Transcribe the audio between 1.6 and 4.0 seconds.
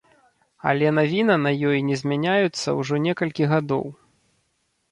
ёй не змяняюцца ўжо некалькі гадоў.